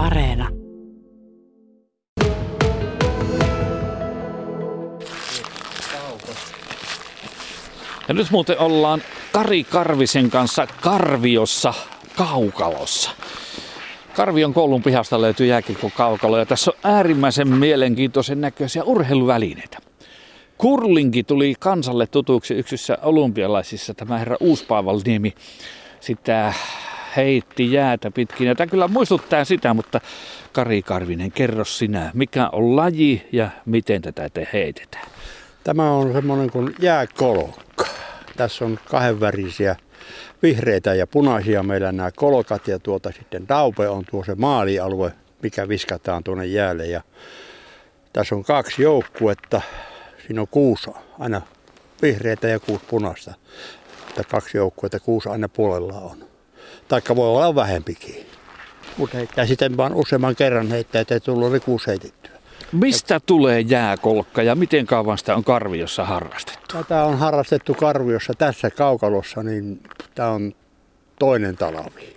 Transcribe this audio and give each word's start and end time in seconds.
Areena. 0.00 0.48
Ja 8.08 8.14
nyt 8.14 8.30
muuten 8.30 8.58
ollaan 8.58 9.02
Kari 9.32 9.64
Karvisen 9.64 10.30
kanssa 10.30 10.66
Karviossa 10.80 11.74
Kaukalossa. 12.16 13.10
Karvion 14.16 14.54
koulun 14.54 14.82
pihasta 14.82 15.20
löytyy 15.20 15.46
jääkiekko 15.46 15.90
kaukalo 15.96 16.38
ja 16.38 16.46
tässä 16.46 16.70
on 16.70 16.92
äärimmäisen 16.92 17.48
mielenkiintoisen 17.48 18.40
näköisiä 18.40 18.84
urheiluvälineitä. 18.84 19.78
Kurlinki 20.58 21.24
tuli 21.24 21.54
kansalle 21.58 22.06
tutuksi 22.06 22.54
yksissä 22.54 22.98
olympialaisissa, 23.02 23.94
tämä 23.94 24.18
herra 24.18 24.36
Uuspaavalniemi 24.40 25.34
sitä 26.00 26.52
heitti 27.16 27.72
jäätä 27.72 28.10
pitkin. 28.10 28.46
Ja 28.46 28.54
tämä 28.54 28.66
kyllä 28.66 28.88
muistuttaa 28.88 29.44
sitä, 29.44 29.74
mutta 29.74 30.00
Kari 30.52 30.82
Karvinen, 30.82 31.32
kerro 31.32 31.64
sinä, 31.64 32.10
mikä 32.14 32.48
on 32.48 32.76
laji 32.76 33.28
ja 33.32 33.50
miten 33.66 34.02
tätä 34.02 34.28
te 34.28 34.48
heitetään? 34.52 35.06
Tämä 35.64 35.92
on 35.92 36.12
semmoinen 36.12 36.50
kuin 36.50 36.74
jääkolkka. 36.80 37.86
Tässä 38.36 38.64
on 38.64 38.78
kahdenvärisiä 38.84 39.76
vihreitä 40.42 40.94
ja 40.94 41.06
punaisia 41.06 41.62
meillä 41.62 41.92
nämä 41.92 42.10
kolkat 42.16 42.68
ja 42.68 42.78
tuota 42.78 43.12
sitten 43.12 43.48
daupe 43.48 43.88
on 43.88 44.04
tuo 44.10 44.24
se 44.24 44.34
maalialue, 44.34 45.12
mikä 45.42 45.68
viskataan 45.68 46.24
tuonne 46.24 46.46
jäälle. 46.46 46.86
Ja 46.86 47.02
tässä 48.12 48.34
on 48.34 48.44
kaksi 48.44 48.82
joukkuetta. 48.82 49.60
Siinä 50.26 50.40
on 50.40 50.48
kuusi 50.50 50.90
aina 51.18 51.42
vihreitä 52.02 52.48
ja 52.48 52.60
kuusi 52.60 52.84
punaista. 52.90 53.34
Että 54.08 54.24
kaksi 54.24 54.56
joukkuetta, 54.56 55.00
kuusi 55.00 55.28
aina 55.28 55.48
puolella 55.48 55.94
on. 55.94 56.29
Taikka 56.90 57.16
voi 57.16 57.28
olla 57.28 57.54
vähempikin. 57.54 58.26
Mutta 58.96 59.16
heittää 59.16 59.46
sitten 59.46 59.76
vaan 59.76 59.94
useamman 59.94 60.36
kerran 60.36 60.70
heittää, 60.70 61.00
että 61.00 61.14
ei 61.14 61.20
tullut 61.20 61.64
kuusi 61.64 61.86
heitettyä. 61.86 62.30
Mistä 62.72 63.20
tulee 63.26 63.60
jääkolkka 63.60 64.42
ja 64.42 64.54
miten 64.54 64.86
kauan 64.86 65.18
sitä 65.18 65.34
on 65.34 65.44
Karviossa 65.44 66.04
harrastettu? 66.04 66.76
Tätä 66.76 67.04
on 67.04 67.18
harrastettu 67.18 67.74
Karviossa 67.74 68.32
tässä 68.38 68.70
kaukalossa, 68.70 69.42
niin 69.42 69.82
tämä 70.14 70.30
on 70.30 70.52
toinen 71.18 71.56
talvi. 71.56 72.16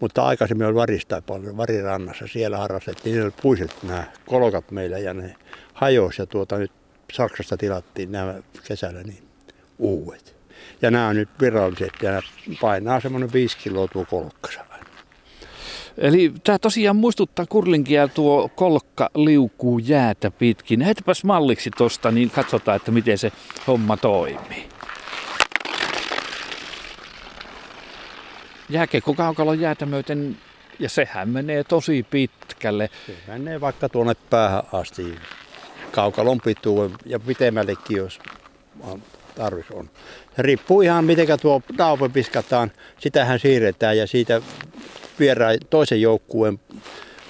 Mutta 0.00 0.22
aikaisemmin 0.22 0.66
oli 0.66 0.74
varista 0.74 1.22
paljon, 1.26 1.56
varirannassa. 1.56 2.26
Siellä 2.26 2.56
harrastettiin, 2.56 3.16
ne 3.16 3.22
oli 3.24 3.32
puiset 3.42 3.76
nämä 3.82 4.04
kolokat 4.26 4.70
meillä 4.70 4.98
ja 4.98 5.14
ne 5.14 5.34
hajosi 5.74 6.22
ja 6.22 6.26
tuota 6.26 6.58
nyt 6.58 6.72
Saksasta 7.12 7.56
tilattiin 7.56 8.12
nämä 8.12 8.34
kesällä 8.68 9.02
niin 9.02 9.22
uudet. 9.78 10.36
Ja 10.82 10.90
nämä 10.90 11.08
on 11.08 11.16
nyt 11.16 11.28
viralliset 11.40 11.92
ja 12.02 12.22
painaa 12.60 13.00
semmoinen 13.00 13.32
5 13.32 13.58
kiloa 13.58 13.88
tuo 13.88 14.04
kolkkasa. 14.04 14.60
Eli 15.98 16.32
tämä 16.44 16.58
tosiaan 16.58 16.96
muistuttaa 16.96 17.46
kurlinkia 17.46 18.08
tuo 18.08 18.48
kolkka 18.48 19.10
liukuu 19.14 19.78
jäätä 19.78 20.30
pitkin. 20.30 20.80
Heitäpäs 20.80 21.24
malliksi 21.24 21.70
tosta, 21.70 22.10
niin 22.10 22.30
katsotaan, 22.30 22.76
että 22.76 22.90
miten 22.90 23.18
se 23.18 23.32
homma 23.66 23.96
toimii. 23.96 24.68
Jääkiekko 28.68 29.14
kaukalon 29.14 29.60
jäätä 29.60 29.86
myöten, 29.86 30.36
ja 30.78 30.88
sehän 30.88 31.28
menee 31.28 31.64
tosi 31.64 32.06
pitkälle. 32.10 32.90
Se 33.06 33.14
menee 33.26 33.60
vaikka 33.60 33.88
tuonne 33.88 34.14
päähän 34.30 34.62
asti. 34.72 35.14
Kaukalon 35.90 36.40
pituun 36.40 36.96
ja 37.06 37.20
pitemmällekin, 37.20 37.96
jos 37.96 38.18
tarvis 39.34 39.70
on. 39.70 39.90
Se 40.36 40.42
riippuu 40.42 40.80
ihan 40.80 41.04
miten 41.04 41.26
tuo 41.42 41.62
daupe 41.78 42.14
viskataan, 42.14 42.72
sitähän 42.98 43.38
siirretään 43.38 43.98
ja 43.98 44.06
siitä 44.06 44.42
vieraan 45.20 45.58
toisen 45.70 46.00
joukkueen 46.00 46.60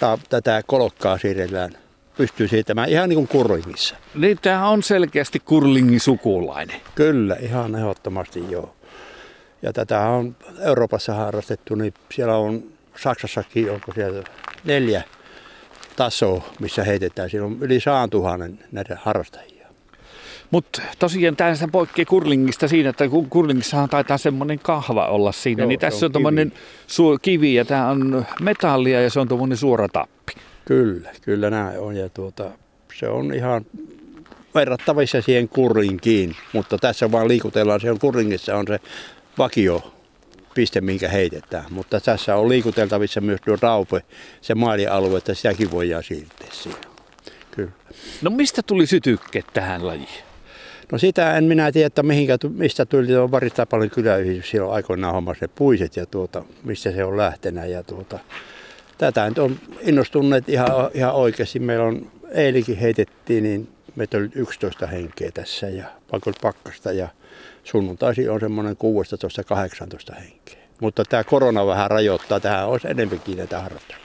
ta, 0.00 0.18
tätä 0.28 0.62
kolokkaa 0.66 1.18
siirrellään 1.18 1.72
pystyy 2.16 2.48
siirtämään 2.48 2.88
ihan 2.88 3.08
niin 3.08 3.16
kuin 3.16 3.28
kurlingissa. 3.28 3.96
Niin 4.14 4.38
tämä 4.42 4.68
on 4.68 4.82
selkeästi 4.82 5.40
kurlingin 5.40 6.00
sukulainen. 6.00 6.80
Kyllä, 6.94 7.36
ihan 7.40 7.74
ehdottomasti 7.74 8.44
joo. 8.50 8.74
Ja 9.62 9.72
tätä 9.72 10.00
on 10.00 10.36
Euroopassa 10.60 11.14
harrastettu, 11.14 11.74
niin 11.74 11.94
siellä 12.14 12.36
on 12.36 12.62
Saksassakin, 12.96 13.70
onko 13.70 13.92
siellä 13.94 14.22
neljä 14.64 15.02
tasoa, 15.96 16.42
missä 16.60 16.84
heitetään. 16.84 17.30
Siellä 17.30 17.46
on 17.46 17.56
yli 17.60 17.80
saan 17.80 18.10
tuhannen 18.10 18.58
näitä 18.72 18.98
harrastajia. 19.02 19.51
Mutta 20.52 20.82
tosiaan 20.98 21.36
tämä 21.36 21.54
poikkeaa 21.72 22.06
kurlingista 22.06 22.68
siinä, 22.68 22.90
että 22.90 23.04
kurlingissahan 23.30 23.88
taitaa 23.88 24.18
semmoinen 24.18 24.58
kahva 24.58 25.06
olla 25.06 25.32
siinä. 25.32 25.62
Joo, 25.62 25.68
niin 25.68 25.80
tässä 25.80 26.06
on 26.06 26.08
on 26.08 26.12
tuommoinen 26.12 26.52
su- 26.88 27.18
kivi 27.22 27.54
ja 27.54 27.64
tämä 27.64 27.88
on 27.88 28.26
metallia 28.40 29.02
ja 29.02 29.10
se 29.10 29.20
on 29.20 29.28
tuommoinen 29.28 29.58
suora 29.58 29.88
tappi. 29.88 30.32
Kyllä, 30.64 31.10
kyllä 31.22 31.50
näin 31.50 31.78
on. 31.78 31.96
Ja 31.96 32.08
tuota, 32.08 32.50
se 32.94 33.08
on 33.08 33.34
ihan 33.34 33.66
verrattavissa 34.54 35.22
siihen 35.22 35.48
kurlinkiin, 35.48 36.36
mutta 36.52 36.78
tässä 36.78 37.12
vaan 37.12 37.28
liikutellaan. 37.28 37.80
Se 37.80 37.90
on 37.90 37.98
kurlingissa 37.98 38.56
on 38.56 38.64
se 38.66 38.78
vakio 39.38 39.92
piste, 40.54 40.80
minkä 40.80 41.08
heitetään. 41.08 41.64
Mutta 41.70 42.00
tässä 42.00 42.36
on 42.36 42.48
liikuteltavissa 42.48 43.20
myös 43.20 43.40
tuo 43.44 43.56
raupe, 43.60 44.02
se 44.40 44.54
maalialue, 44.54 45.18
että 45.18 45.34
sitäkin 45.34 45.70
voidaan 45.70 46.02
siirtää 46.02 46.48
siihen. 46.50 46.80
Kyllä. 47.50 47.72
No 48.22 48.30
mistä 48.30 48.62
tuli 48.62 48.86
sytykke 48.86 49.44
tähän 49.52 49.86
lajiin? 49.86 50.31
No 50.92 50.98
sitä 50.98 51.36
en 51.36 51.44
minä 51.44 51.72
tiedä, 51.72 51.86
että 51.86 52.02
mihinkä, 52.02 52.38
mistä 52.48 52.86
tuli 52.86 53.16
on 53.16 53.30
varista 53.30 53.66
paljon 53.66 53.90
kyläyhdistys 53.90 54.50
silloin 54.50 54.74
aikoinaan 54.74 55.14
hommasi 55.14 55.40
ne 55.40 55.48
puiset 55.48 55.96
ja 55.96 56.06
tuota, 56.06 56.44
mistä 56.64 56.92
se 56.92 57.04
on 57.04 57.16
lähtenä. 57.16 57.66
Ja 57.66 57.82
tuota, 57.82 58.18
tätä 58.98 59.28
nyt 59.28 59.38
on 59.38 59.56
innostuneet 59.80 60.48
ihan, 60.48 60.68
ihan 60.94 61.14
oikeasti. 61.14 61.58
Meillä 61.58 61.84
on 61.84 62.10
eilikin 62.30 62.76
heitettiin, 62.76 63.44
niin 63.44 63.68
meitä 63.96 64.18
oli 64.18 64.28
11 64.34 64.86
henkeä 64.86 65.30
tässä 65.30 65.68
ja 65.68 65.84
oli 66.12 66.34
pakkasta 66.42 66.92
ja 66.92 67.08
sunnuntaisin 67.64 68.30
on 68.30 68.40
semmoinen 68.40 68.76
16-18 70.12 70.14
henkeä. 70.14 70.58
Mutta 70.80 71.04
tämä 71.04 71.24
korona 71.24 71.66
vähän 71.66 71.90
rajoittaa, 71.90 72.40
tähän 72.40 72.68
olisi 72.68 72.88
enemmänkin 72.88 73.36
näitä 73.36 73.60
harrastajia. 73.60 74.02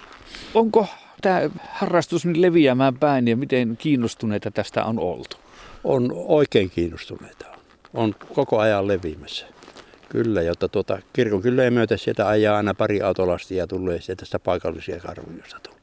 Onko 0.54 0.88
tämä 1.22 1.50
harrastus 1.70 2.26
leviämään 2.26 2.98
päin 2.98 3.28
ja 3.28 3.38
miten 3.38 3.78
kiinnostuneita 3.78 4.52
tästä 4.52 4.86
on 4.86 5.00
oltu? 5.00 5.47
On 5.84 6.12
oikein 6.16 6.70
kiinnostuneita. 6.70 7.46
On 7.94 8.16
koko 8.34 8.60
ajan 8.60 8.88
leviämässä. 8.88 9.46
Kyllä, 10.10 10.42
jotta 10.42 10.68
tuota, 10.70 11.00
kirkon 11.14 11.42
kyllä 11.42 11.64
ei 11.64 11.72
myötä 11.72 11.98
sieltä 11.98 12.28
ajaa 12.28 12.58
aina 12.58 12.74
pari 12.74 13.02
autolastia 13.02 13.68
tulee 13.68 14.02
sieltä 14.02 14.26
sitä 14.26 14.40
paikallisia 14.40 15.00
karviosta 15.00 15.60
tullut 15.64 15.82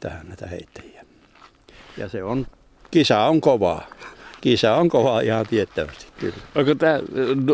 tähän 0.00 0.26
näitä 0.28 0.46
heittäjiä. 0.46 1.04
Ja 1.96 2.08
se 2.08 2.22
on, 2.22 2.46
kisa 2.90 3.20
on 3.20 3.40
kovaa. 3.40 3.86
Kisa 4.40 4.74
on 4.76 4.88
kovaa 4.88 5.20
ihan 5.20 5.46
tiettävästi, 5.46 6.06
kyllä. 6.20 6.34
Onko 6.54 6.74
tämä 6.74 6.98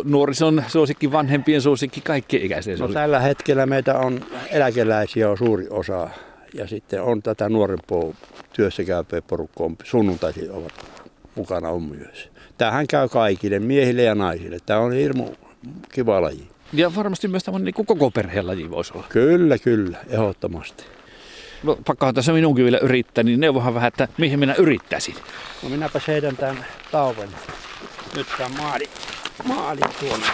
nuorison 0.04 0.64
suosikki, 0.68 1.12
vanhempien 1.12 1.62
suosikki, 1.62 2.00
kaikki 2.00 2.36
ikäisiä 2.36 2.74
No, 2.74 2.78
suosikki? 2.78 2.94
tällä 2.94 3.20
hetkellä 3.20 3.66
meitä 3.66 3.98
on 3.98 4.20
eläkeläisiä 4.50 5.30
on 5.30 5.38
suuri 5.38 5.66
osa 5.70 6.10
ja 6.54 6.66
sitten 6.66 7.02
on 7.02 7.22
tätä 7.22 7.48
nuorempaa 7.48 8.02
työssä 8.52 8.84
käypää 8.84 9.22
porukkaa, 9.22 9.70
sunnuntaisin 9.84 10.50
ovat 10.50 10.72
mukana 11.36 11.68
on 11.68 11.82
myös. 11.82 12.30
Tähän 12.58 12.86
käy 12.86 13.08
kaikille, 13.08 13.58
miehille 13.58 14.02
ja 14.02 14.14
naisille. 14.14 14.58
Tämä 14.66 14.80
on 14.80 14.92
hirmu 14.92 15.34
kiva 15.92 16.22
laji. 16.22 16.48
Ja 16.72 16.94
varmasti 16.94 17.28
myös 17.28 17.44
tämmöinen 17.44 17.64
niin 17.64 17.86
koko 17.86 18.10
perheen 18.10 18.46
laji 18.46 18.70
voisi 18.70 18.92
olla. 18.94 19.06
Kyllä, 19.08 19.58
kyllä, 19.58 19.98
ehdottomasti. 20.08 20.84
No, 21.62 21.78
pakkohan 21.86 22.14
tässä 22.14 22.32
minunkin 22.32 22.64
vielä 22.64 22.78
yrittää, 22.78 23.24
niin 23.24 23.40
neuvohan 23.40 23.74
vähän, 23.74 23.88
että 23.88 24.08
mihin 24.18 24.38
minä 24.38 24.54
yrittäisin. 24.54 25.14
No 25.62 25.68
minäpä 25.68 26.00
heidän 26.06 26.36
tämän 26.36 26.64
tauven. 26.92 27.28
Nyt 28.16 28.26
tämä 28.38 28.50
maali, 28.58 28.84
maali 29.44 29.80
tuonne. 30.00 30.26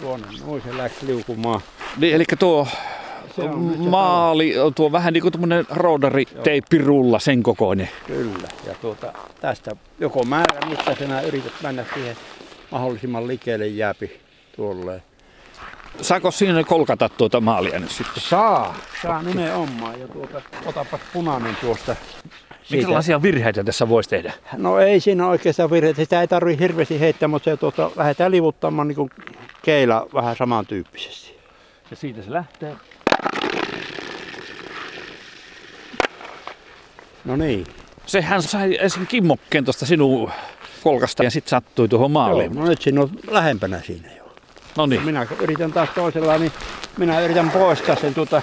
Tuonne, 0.00 0.26
noin 0.46 0.62
se 0.62 0.76
läksi 0.76 1.06
liukumaan. 1.06 1.60
Niin, 1.96 2.14
eli 2.14 2.24
tuo 2.38 2.68
Maali, 3.78 4.54
tuo 4.74 4.92
vähän 4.92 5.12
niin 5.12 5.22
kuin 5.22 5.32
tämmöinen 5.32 5.66
roodari-teippirulla, 5.70 7.18
sen 7.18 7.42
kokoinen. 7.42 7.88
Kyllä, 8.06 8.48
ja 8.66 8.74
tuota, 8.80 9.12
tästä 9.40 9.76
joko 10.00 10.24
määrä 10.24 10.66
mittaisena 10.68 11.20
yrität 11.20 11.52
mennä 11.62 11.84
siihen 11.94 12.16
mahdollisimman 12.70 13.28
likeelle 13.28 13.66
jääpi 13.66 14.20
tuolle. 14.56 15.02
Saako 16.00 16.30
siinä 16.30 16.64
kolkata 16.64 17.08
tuota 17.08 17.40
maalia 17.40 17.78
nyt 17.78 17.90
sitten? 17.90 18.22
Saa, 18.22 18.74
saa 19.02 19.22
nimenomaan. 19.22 20.00
Ja 20.00 20.08
tuota, 20.08 20.42
otapas 20.66 21.00
punainen 21.12 21.56
tuosta. 21.60 21.96
Minkälaisia 22.70 23.22
virheitä 23.22 23.64
tässä 23.64 23.88
voisi 23.88 24.10
tehdä? 24.10 24.32
No 24.56 24.78
ei 24.78 25.00
siinä 25.00 25.28
oikeastaan 25.28 25.70
virheitä. 25.70 26.02
Sitä 26.02 26.20
ei 26.20 26.28
tarvitse 26.28 26.62
hirveästi 26.62 27.00
heittää, 27.00 27.28
mutta 27.28 27.50
se 27.50 27.56
tuota, 27.56 27.90
lähdetään 27.96 28.30
livuttamaan 28.30 28.88
niin 28.88 28.96
kuin 28.96 29.10
keila 29.62 30.06
vähän 30.14 30.36
samantyyppisesti. 30.36 31.36
Ja 31.90 31.96
siitä 31.96 32.22
se 32.22 32.32
lähtee. 32.32 32.76
No 37.24 37.36
niin. 37.36 37.66
Sehän 38.06 38.42
sai 38.42 38.78
ensin 38.80 39.06
kimmokkeen 39.06 39.64
tuosta 39.64 39.86
sinun 39.86 40.30
kolkasta 40.82 41.24
ja 41.24 41.30
sitten 41.30 41.50
sattui 41.50 41.88
tuohon 41.88 42.04
Joo, 42.04 42.08
maaliin. 42.08 42.54
no 42.54 42.64
nyt 42.64 42.82
siinä 42.82 43.00
on 43.00 43.10
lähempänä 43.30 43.80
siinä 43.86 44.08
jo. 44.16 44.34
No 44.76 44.86
niin. 44.86 45.02
Minä 45.02 45.26
yritän 45.40 45.72
taas 45.72 45.88
toisella, 45.94 46.38
niin 46.38 46.52
minä 46.96 47.20
yritän 47.20 47.50
poistaa 47.50 47.96
sen 47.96 48.14
tuota, 48.14 48.42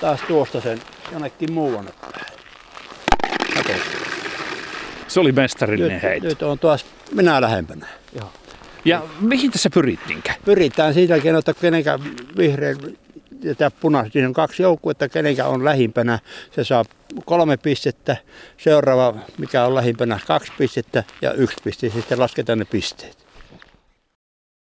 taas 0.00 0.20
tuosta 0.28 0.60
sen 0.60 0.80
jonnekin. 1.12 1.48
Katsotaan. 3.54 3.78
Se 5.08 5.20
oli 5.20 5.32
mestarillinen 5.32 5.92
Nyt, 5.92 6.02
heitto. 6.02 6.28
nyt 6.28 6.42
on 6.42 6.58
taas 6.58 6.84
minä 7.12 7.40
lähempänä. 7.40 7.86
Ja 8.84 9.02
mihin 9.20 9.50
tässä 9.50 9.70
pyrittiinkään? 9.70 10.36
Pyritään 10.44 10.94
siitä 10.94 11.20
keinoin, 11.20 11.38
että 11.38 11.54
kenenkään 11.60 12.00
vihreä 12.36 12.74
ja 13.58 13.70
punainen, 13.70 14.12
siinä 14.12 14.28
on 14.28 14.34
kaksi 14.34 14.62
joukkuetta, 14.62 15.08
kenenkä 15.08 15.46
on 15.46 15.64
lähimpänä, 15.64 16.18
se 16.50 16.64
saa 16.64 16.84
kolme 17.24 17.56
pistettä. 17.56 18.16
Seuraava, 18.56 19.14
mikä 19.38 19.64
on 19.64 19.74
lähimpänä, 19.74 20.20
kaksi 20.26 20.52
pistettä 20.58 21.04
ja 21.22 21.32
yksi 21.32 21.56
piste. 21.64 21.90
Sitten 21.90 22.20
lasketaan 22.20 22.58
ne 22.58 22.64
pisteet. 22.64 23.23